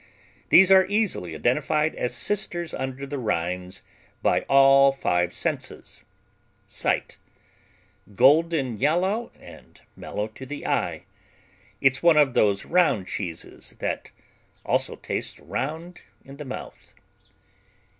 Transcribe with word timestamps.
These 0.49 0.71
are 0.71 0.87
easily 0.87 1.35
identified 1.35 1.93
as 1.93 2.15
sisters 2.15 2.73
under 2.73 3.05
the 3.05 3.19
rinds 3.19 3.83
by 4.23 4.41
all 4.49 4.91
five 4.91 5.31
senses: 5.31 6.01
sight: 6.65 7.19
Golden 8.15 8.79
yellow 8.79 9.31
and 9.39 9.79
mellow 9.95 10.27
to 10.29 10.43
the 10.47 10.65
eye. 10.65 11.03
It's 11.81 12.01
one 12.01 12.17
of 12.17 12.33
those 12.33 12.65
round 12.65 13.05
cheeses 13.05 13.75
that 13.77 14.09
also 14.65 14.95
tastes 14.95 15.39
round 15.39 16.01
in 16.25 16.37
the 16.37 16.45
mouth. 16.45 16.95